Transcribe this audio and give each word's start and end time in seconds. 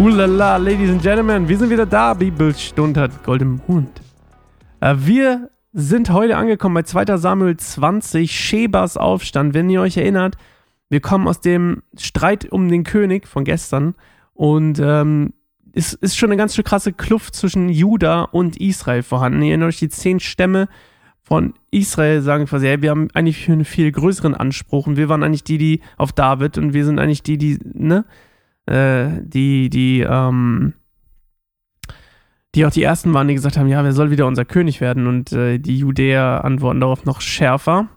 Ulala, 0.00 0.58
Ladies 0.58 0.90
and 0.90 1.02
Gentlemen, 1.02 1.48
wir 1.48 1.58
sind 1.58 1.70
wieder 1.70 1.84
da. 1.84 2.14
Bibelstunde 2.14 3.00
hat 3.00 3.24
Golden 3.24 3.60
Mond. 3.66 4.00
Äh, 4.78 4.94
wir 4.96 5.50
sind 5.72 6.10
heute 6.10 6.36
angekommen 6.36 6.76
bei 6.76 6.82
2. 6.84 7.16
Samuel 7.16 7.56
20, 7.56 8.30
Shebas 8.30 8.96
Aufstand. 8.96 9.54
Wenn 9.54 9.68
ihr 9.68 9.80
euch 9.80 9.96
erinnert, 9.96 10.36
wir 10.88 11.00
kommen 11.00 11.26
aus 11.26 11.40
dem 11.40 11.82
Streit 11.98 12.44
um 12.52 12.68
den 12.68 12.84
König 12.84 13.26
von 13.26 13.42
gestern 13.42 13.96
und 14.34 14.78
ähm, 14.80 15.32
es 15.72 15.94
ist 15.94 16.16
schon 16.16 16.30
eine 16.30 16.36
ganz 16.36 16.54
schön 16.54 16.64
krasse 16.64 16.92
Kluft 16.92 17.34
zwischen 17.34 17.68
Juda 17.68 18.22
und 18.22 18.56
Israel 18.56 19.02
vorhanden. 19.02 19.42
Ihr 19.42 19.48
erinnert 19.48 19.70
euch 19.70 19.80
die 19.80 19.88
zehn 19.88 20.20
Stämme 20.20 20.68
von 21.22 21.54
Israel 21.72 22.22
sagen 22.22 22.46
quasi, 22.46 22.66
hey, 22.68 22.80
wir 22.82 22.90
haben 22.90 23.08
eigentlich 23.14 23.50
einen 23.50 23.64
viel 23.64 23.90
größeren 23.90 24.36
Anspruch 24.36 24.86
und 24.86 24.96
wir 24.96 25.08
waren 25.08 25.24
eigentlich 25.24 25.44
die, 25.44 25.58
die 25.58 25.80
auf 25.96 26.12
David 26.12 26.56
und 26.56 26.72
wir 26.72 26.84
sind 26.84 27.00
eigentlich 27.00 27.24
die, 27.24 27.36
die, 27.36 27.58
ne, 27.64 28.04
äh, 28.68 29.22
die, 29.22 29.70
die, 29.70 30.00
ähm, 30.00 30.74
die 32.54 32.66
auch 32.66 32.70
die 32.70 32.82
ersten 32.82 33.14
waren, 33.14 33.28
die 33.28 33.34
gesagt 33.34 33.56
haben, 33.56 33.68
ja, 33.68 33.82
wer 33.84 33.92
soll 33.92 34.10
wieder 34.10 34.26
unser 34.26 34.44
König 34.44 34.80
werden? 34.80 35.06
Und 35.06 35.32
äh, 35.32 35.58
die 35.58 35.78
Judäer 35.78 36.44
antworten 36.44 36.80
darauf 36.80 37.04
noch 37.04 37.20
schärfer. 37.20 37.88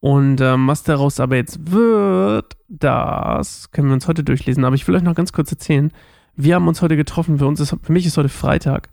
Und 0.00 0.40
ähm, 0.40 0.66
was 0.66 0.82
daraus 0.82 1.20
aber 1.20 1.36
jetzt 1.36 1.70
wird, 1.70 2.56
das 2.68 3.70
können 3.70 3.88
wir 3.88 3.94
uns 3.94 4.08
heute 4.08 4.24
durchlesen. 4.24 4.64
Aber 4.64 4.74
ich 4.74 4.88
will 4.88 4.94
euch 4.94 5.02
noch 5.02 5.14
ganz 5.14 5.32
kurz 5.32 5.50
erzählen. 5.52 5.92
Wir 6.36 6.54
haben 6.54 6.68
uns 6.68 6.80
heute 6.80 6.96
getroffen. 6.96 7.38
Für 7.38 7.46
uns 7.46 7.60
ist, 7.60 7.76
für 7.82 7.92
mich 7.92 8.06
ist 8.06 8.16
heute 8.16 8.30
Freitag. 8.30 8.88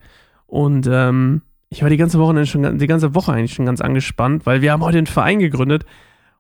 Und 0.48 0.88
ähm, 0.92 1.42
ich 1.70 1.82
war 1.82 1.90
die 1.90 1.98
ganze 1.98 2.20
Woche 2.20 2.46
schon, 2.46 2.78
die 2.78 2.88
ganze 2.88 3.16
Woche 3.16 3.34
eigentlich 3.34 3.54
schon 3.54 3.66
ganz 3.66 3.82
angespannt, 3.82 4.46
weil 4.46 4.62
wir 4.62 4.72
haben 4.72 4.84
heute 4.84 4.98
einen 4.98 5.08
Verein 5.08 5.40
gegründet 5.40 5.86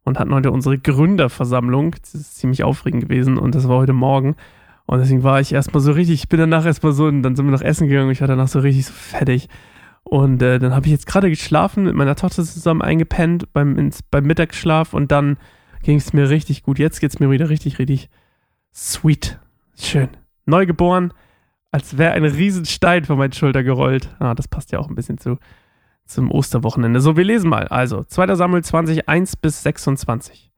und 0.03 0.19
hatten 0.19 0.33
heute 0.33 0.51
unsere 0.51 0.77
Gründerversammlung. 0.77 1.95
Das 2.01 2.15
ist 2.15 2.37
ziemlich 2.37 2.63
aufregend 2.63 3.03
gewesen 3.03 3.37
und 3.37 3.53
das 3.53 3.67
war 3.67 3.77
heute 3.77 3.93
Morgen. 3.93 4.35
Und 4.87 4.99
deswegen 4.99 5.21
war 5.21 5.41
ich 5.41 5.53
erstmal 5.53 5.81
so 5.81 5.91
richtig, 5.91 6.15
ich 6.15 6.29
bin 6.29 6.39
danach 6.39 6.65
erstmal 6.65 6.93
so, 6.93 7.05
und 7.05 7.21
dann 7.21 7.35
sind 7.35 7.45
wir 7.45 7.51
noch 7.51 7.61
essen 7.61 7.89
gegangen 7.89 8.09
ich 8.09 8.21
war 8.21 8.27
danach 8.27 8.47
so 8.47 8.59
richtig 8.59 8.85
so 8.85 8.93
fertig. 8.93 9.49
Und 10.03 10.41
äh, 10.41 10.59
dann 10.59 10.73
habe 10.73 10.85
ich 10.85 10.93
jetzt 10.93 11.05
gerade 11.05 11.29
geschlafen, 11.29 11.83
mit 11.83 11.93
meiner 11.93 12.15
Tochter 12.15 12.43
zusammen 12.45 12.81
eingepennt 12.81 13.51
beim, 13.51 13.77
ins, 13.77 14.01
beim 14.01 14.23
Mittagsschlaf 14.23 14.93
und 14.93 15.11
dann 15.11 15.37
ging 15.83 15.97
es 15.97 16.13
mir 16.13 16.29
richtig 16.29 16.63
gut. 16.63 16.79
Jetzt 16.79 17.01
geht 17.01 17.11
es 17.11 17.19
mir 17.19 17.29
wieder 17.29 17.49
richtig, 17.49 17.79
richtig 17.79 18.09
sweet. 18.73 19.37
Schön. 19.77 20.07
Neugeboren, 20.45 21.11
als 21.71 21.97
wäre 21.97 22.13
ein 22.13 22.23
Riesenstein 22.23 23.03
von 23.03 23.17
meinen 23.17 23.33
Schulter 23.33 23.63
gerollt. 23.63 24.15
Ah, 24.19 24.35
das 24.35 24.47
passt 24.47 24.71
ja 24.71 24.79
auch 24.79 24.87
ein 24.87 24.95
bisschen 24.95 25.17
zu, 25.17 25.37
zum 26.05 26.31
Osterwochenende. 26.31 27.01
So, 27.01 27.17
wir 27.17 27.25
lesen 27.25 27.49
mal. 27.49 27.67
Also, 27.67 28.05
2. 28.05 28.35
Samuel 28.35 28.63
20, 28.63 29.09
1 29.09 29.35
bis 29.35 29.63
26. 29.63 30.49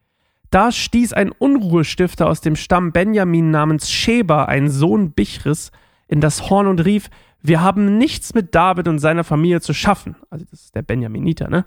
Da 0.49 0.71
stieß 0.71 1.13
ein 1.13 1.31
Unruhestifter 1.31 2.27
aus 2.27 2.41
dem 2.41 2.55
Stamm 2.55 2.91
Benjamin 2.91 3.51
namens 3.51 3.91
Sheba, 3.91 4.45
ein 4.45 4.69
Sohn 4.69 5.11
Bichris, 5.11 5.71
in 6.07 6.21
das 6.21 6.49
Horn 6.49 6.67
und 6.67 6.83
rief, 6.85 7.09
wir 7.41 7.61
haben 7.61 7.97
nichts 7.97 8.33
mit 8.33 8.55
David 8.55 8.87
und 8.87 8.99
seiner 8.99 9.23
Familie 9.23 9.61
zu 9.61 9.73
schaffen. 9.73 10.15
Also 10.29 10.45
das 10.49 10.63
ist 10.63 10.75
der 10.75 10.81
Benjaminiter, 10.81 11.49
ne? 11.49 11.65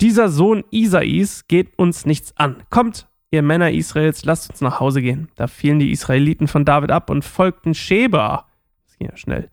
Dieser 0.00 0.28
Sohn 0.28 0.64
Isais 0.70 1.46
geht 1.46 1.78
uns 1.78 2.04
nichts 2.04 2.36
an. 2.36 2.56
Kommt, 2.70 3.06
ihr 3.30 3.42
Männer 3.42 3.70
Israels, 3.70 4.24
lasst 4.24 4.50
uns 4.50 4.60
nach 4.60 4.80
Hause 4.80 5.02
gehen. 5.02 5.28
Da 5.36 5.46
fielen 5.46 5.78
die 5.78 5.92
Israeliten 5.92 6.48
von 6.48 6.64
David 6.64 6.90
ab 6.90 7.10
und 7.10 7.24
folgten 7.24 7.74
Sheba. 7.74 8.46
Das 8.86 8.98
ging 8.98 9.08
ja 9.08 9.16
schnell. 9.16 9.50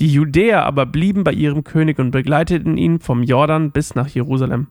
Die 0.00 0.12
Judäer 0.12 0.64
aber 0.64 0.86
blieben 0.86 1.24
bei 1.24 1.32
ihrem 1.32 1.64
König 1.64 1.98
und 1.98 2.10
begleiteten 2.10 2.76
ihn 2.76 3.00
vom 3.00 3.22
Jordan 3.22 3.70
bis 3.72 3.94
nach 3.94 4.08
Jerusalem. 4.08 4.68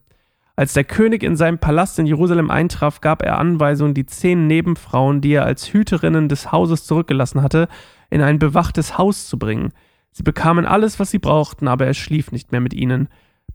Als 0.57 0.73
der 0.73 0.85
König 0.85 1.21
in 1.21 1.35
seinem 1.35 1.59
Palast 1.59 1.99
in 1.99 2.07
Jerusalem 2.07 2.49
eintraf, 2.49 2.99
gab 2.99 3.21
er 3.21 3.37
Anweisung, 3.37 3.93
die 3.93 4.07
zehn 4.07 4.47
Nebenfrauen, 4.47 5.21
die 5.21 5.33
er 5.33 5.45
als 5.45 5.71
Hüterinnen 5.71 6.29
des 6.29 6.51
Hauses 6.51 6.85
zurückgelassen 6.85 7.43
hatte, 7.43 7.67
in 8.09 8.23
ein 8.23 8.39
bewachtes 8.39 8.97
Haus 8.97 9.27
zu 9.27 9.37
bringen. 9.37 9.71
Sie 10.11 10.23
bekamen 10.23 10.65
alles, 10.65 10.99
was 10.99 11.11
sie 11.11 11.19
brauchten, 11.19 11.67
aber 11.67 11.85
er 11.85 11.93
schlief 11.93 12.31
nicht 12.31 12.51
mehr 12.51 12.59
mit 12.59 12.73
ihnen. 12.73 13.07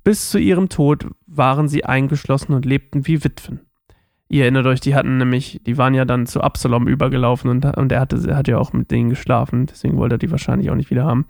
Bis 0.05 0.31
zu 0.31 0.39
ihrem 0.39 0.69
Tod 0.69 1.09
waren 1.27 1.67
sie 1.67 1.85
eingeschlossen 1.85 2.53
und 2.53 2.65
lebten 2.65 3.05
wie 3.05 3.25
Witwen. 3.25 3.63
Ihr 4.29 4.45
erinnert 4.45 4.67
euch, 4.67 4.79
die 4.79 4.95
hatten 4.95 5.19
nämlich, 5.19 5.61
die 5.67 5.79
waren 5.79 5.95
ja 5.95 6.05
dann 6.05 6.27
zu 6.27 6.41
Absalom 6.41 6.87
übergelaufen 6.87 7.51
und, 7.51 7.65
und 7.65 7.91
er, 7.91 7.99
hatte, 7.99 8.37
hat 8.37 8.47
ja 8.47 8.59
auch 8.59 8.73
mit 8.73 8.93
denen 8.93 9.11
geschlafen, 9.11 9.67
deswegen 9.67 9.97
wollte 9.97 10.15
er 10.15 10.19
die 10.19 10.31
wahrscheinlich 10.31 10.71
auch 10.71 10.77
nicht 10.77 10.91
wieder 10.91 11.05
haben. 11.05 11.27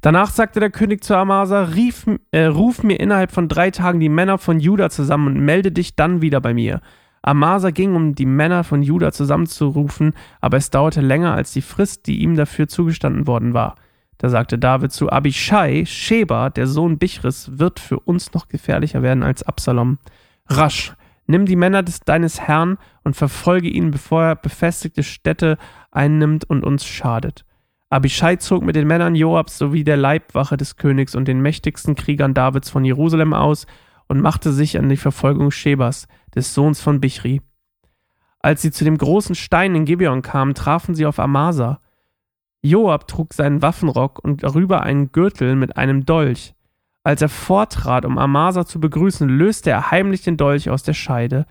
Danach 0.00 0.30
sagte 0.30 0.60
der 0.60 0.70
König 0.70 1.02
zu 1.02 1.16
Amasa, 1.16 1.62
rief, 1.62 2.06
äh, 2.30 2.44
ruf 2.44 2.82
mir 2.82 3.00
innerhalb 3.00 3.32
von 3.32 3.48
drei 3.48 3.70
Tagen 3.70 4.00
die 4.00 4.08
Männer 4.08 4.38
von 4.38 4.60
Juda 4.60 4.90
zusammen 4.90 5.28
und 5.28 5.40
melde 5.44 5.72
dich 5.72 5.96
dann 5.96 6.22
wieder 6.22 6.40
bei 6.40 6.54
mir. 6.54 6.80
Amasa 7.22 7.70
ging, 7.70 7.96
um 7.96 8.14
die 8.14 8.26
Männer 8.26 8.62
von 8.62 8.82
Juda 8.82 9.10
zusammenzurufen, 9.10 10.12
aber 10.40 10.58
es 10.58 10.70
dauerte 10.70 11.00
länger 11.00 11.34
als 11.34 11.52
die 11.52 11.62
Frist, 11.62 12.06
die 12.06 12.20
ihm 12.22 12.36
dafür 12.36 12.68
zugestanden 12.68 13.26
worden 13.26 13.52
war. 13.52 13.74
Da 14.18 14.28
sagte 14.28 14.58
David 14.58 14.92
zu 14.92 15.10
Abishai, 15.10 15.84
Sheba, 15.86 16.50
der 16.50 16.66
Sohn 16.66 16.98
Bichris, 16.98 17.58
wird 17.58 17.80
für 17.80 17.98
uns 17.98 18.32
noch 18.32 18.48
gefährlicher 18.48 19.02
werden 19.02 19.22
als 19.22 19.42
Absalom. 19.42 19.98
Rasch, 20.46 20.94
nimm 21.26 21.46
die 21.46 21.56
Männer 21.56 21.82
des, 21.82 22.00
deines 22.00 22.40
Herrn 22.40 22.78
und 23.02 23.16
verfolge 23.16 23.68
ihn, 23.68 23.90
bevor 23.90 24.22
er 24.22 24.36
befestigte 24.36 25.02
Städte 25.02 25.58
einnimmt 25.90 26.48
und 26.48 26.64
uns 26.64 26.86
schadet. 26.86 27.44
Abishai 27.88 28.36
zog 28.36 28.64
mit 28.64 28.74
den 28.74 28.86
Männern 28.86 29.14
Joabs 29.14 29.58
sowie 29.58 29.84
der 29.84 29.96
Leibwache 29.96 30.56
des 30.56 30.76
Königs 30.76 31.14
und 31.14 31.28
den 31.28 31.40
mächtigsten 31.40 31.94
Kriegern 31.94 32.34
Davids 32.34 32.68
von 32.68 32.84
Jerusalem 32.84 33.32
aus 33.32 33.66
und 34.08 34.20
machte 34.20 34.52
sich 34.52 34.78
an 34.78 34.88
die 34.88 34.96
Verfolgung 34.96 35.50
Shebas, 35.50 36.08
des 36.34 36.52
Sohns 36.52 36.80
von 36.80 37.00
Bichri. 37.00 37.42
Als 38.40 38.62
sie 38.62 38.70
zu 38.70 38.84
dem 38.84 38.98
großen 38.98 39.34
Stein 39.34 39.74
in 39.74 39.84
Gibeon 39.84 40.22
kamen, 40.22 40.54
trafen 40.54 40.94
sie 40.94 41.06
auf 41.06 41.18
Amasa. 41.18 41.80
Joab 42.62 43.06
trug 43.08 43.34
seinen 43.34 43.62
Waffenrock 43.62 44.22
und 44.22 44.42
darüber 44.42 44.82
einen 44.82 45.12
Gürtel 45.12 45.56
mit 45.56 45.76
einem 45.76 46.04
Dolch. 46.04 46.54
Als 47.04 47.22
er 47.22 47.28
vortrat, 47.28 48.04
um 48.04 48.18
Amasa 48.18 48.66
zu 48.66 48.80
begrüßen, 48.80 49.28
löste 49.28 49.70
er 49.70 49.92
heimlich 49.92 50.22
den 50.22 50.36
Dolch 50.36 50.70
aus 50.70 50.82
der 50.82 50.92
Scheide. 50.92 51.46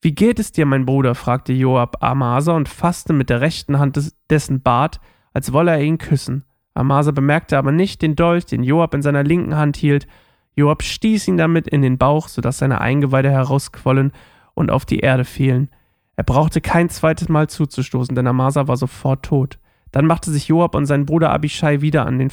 Wie 0.00 0.14
geht 0.14 0.38
es 0.38 0.52
dir, 0.52 0.64
mein 0.64 0.86
Bruder? 0.86 1.14
fragte 1.14 1.52
Joab 1.52 2.02
Amasa 2.02 2.52
und 2.52 2.68
fasste 2.68 3.12
mit 3.12 3.28
der 3.28 3.40
rechten 3.40 3.78
Hand 3.78 3.96
des, 3.96 4.16
dessen 4.30 4.62
Bart, 4.62 5.00
als 5.32 5.52
wolle 5.52 5.72
er 5.72 5.82
ihn 5.82 5.98
küssen. 5.98 6.44
Amasa 6.74 7.10
bemerkte 7.10 7.58
aber 7.58 7.72
nicht 7.72 8.02
den 8.02 8.16
Dolch, 8.16 8.46
den 8.46 8.62
Joab 8.62 8.94
in 8.94 9.02
seiner 9.02 9.22
linken 9.22 9.56
Hand 9.56 9.76
hielt. 9.76 10.06
Joab 10.54 10.82
stieß 10.82 11.28
ihn 11.28 11.36
damit 11.36 11.68
in 11.68 11.82
den 11.82 11.98
Bauch, 11.98 12.28
sodass 12.28 12.58
seine 12.58 12.80
Eingeweide 12.80 13.30
herausquollen 13.30 14.12
und 14.54 14.70
auf 14.70 14.84
die 14.84 15.00
Erde 15.00 15.24
fielen. 15.24 15.70
Er 16.16 16.24
brauchte 16.24 16.60
kein 16.60 16.88
zweites 16.88 17.28
Mal 17.28 17.48
zuzustoßen, 17.48 18.14
denn 18.14 18.26
Amasa 18.26 18.68
war 18.68 18.76
sofort 18.76 19.24
tot. 19.24 19.58
Dann 19.90 20.06
machte 20.06 20.30
sich 20.30 20.48
Joab 20.48 20.74
und 20.74 20.86
sein 20.86 21.06
Bruder 21.06 21.30
Abishai 21.30 21.80
wieder 21.80 22.06
an, 22.06 22.30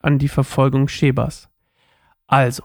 an 0.00 0.18
die 0.18 0.28
Verfolgung 0.28 0.88
Shebas. 0.88 1.48
Also, 2.26 2.62